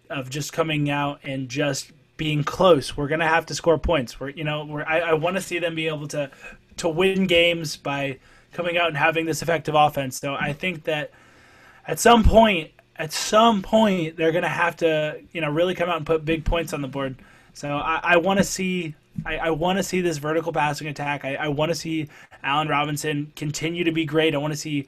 [0.10, 2.96] of just coming out and just being close.
[2.96, 4.20] We're going to have to score points.
[4.20, 6.32] We're you know, we're, I, I want to see them be able to
[6.78, 8.20] to win games by
[8.54, 10.18] coming out and having this effective offense.
[10.18, 11.12] So I think that
[11.88, 15.90] at some point, at some point, they're going to have to, you know, really come
[15.90, 17.18] out and put big points on the board.
[17.54, 21.24] So I, I want to see, I, I want to see this vertical passing attack.
[21.26, 22.10] I, I want to see
[22.44, 24.36] Allen Robinson continue to be great.
[24.36, 24.88] I want to see,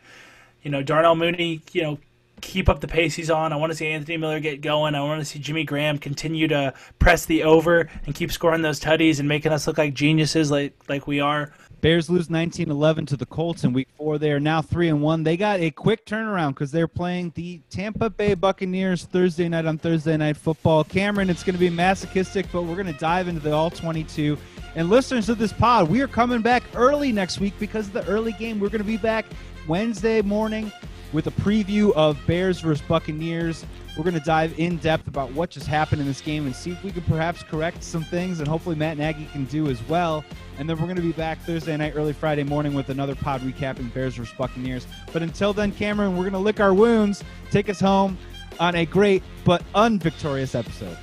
[0.64, 2.00] you know, Darnell Mooney, you know,
[2.42, 3.52] keep up the pace he's on.
[3.52, 4.96] I want to see Anthony Miller get going.
[4.96, 8.80] I want to see Jimmy Graham continue to press the over and keep scoring those
[8.80, 11.52] tutties and making us look like geniuses, like like we are.
[11.82, 14.18] Bears lose 19-11 to the Colts in Week Four.
[14.18, 15.24] They are now three and one.
[15.24, 19.78] They got a quick turnaround because they're playing the Tampa Bay Buccaneers Thursday night on
[19.78, 20.84] Thursday Night Football.
[20.84, 24.38] Cameron, it's going to be masochistic, but we're going to dive into the All 22.
[24.76, 28.06] And listeners of this pod, we are coming back early next week because of the
[28.08, 28.60] early game.
[28.60, 29.26] We're going to be back
[29.68, 30.72] Wednesday morning
[31.14, 33.66] with a preview of Bears versus Buccaneers.
[33.98, 36.72] We're going to dive in depth about what just happened in this game and see
[36.72, 40.24] if we can perhaps correct some things, and hopefully Matt Nagy can do as well.
[40.60, 43.42] And then we're going to be back Thursday night, early Friday morning with another pod
[43.42, 44.86] recapping Bears versus Buccaneers.
[45.12, 48.18] But until then, Cameron, we're going to lick our wounds, take us home
[48.60, 50.98] on a great but unvictorious episode.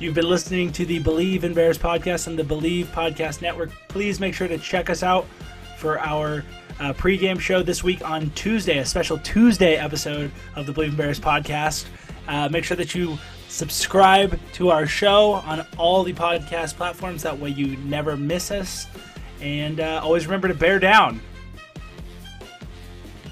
[0.00, 3.70] You've been listening to the Bleav in Bears podcast and the Bleav Podcast Network.
[3.88, 5.26] Please make sure to check us out
[5.76, 6.42] for our
[6.80, 10.96] uh, pregame show this week on Tuesday, a special Tuesday episode of the Bleav in
[10.96, 11.86] Bears podcast.
[12.26, 13.18] Uh, make sure that you
[13.48, 17.22] subscribe to our show on all the podcast platforms.
[17.22, 18.86] That way you never miss us.
[19.40, 21.20] And uh, always remember to bear down.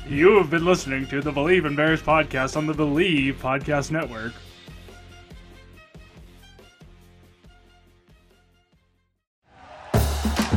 [0.09, 4.33] You have been listening to the Bleav in Bears podcast on the Bleav Podcast Network.